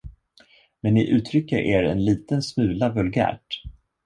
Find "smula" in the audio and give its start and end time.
2.43-2.89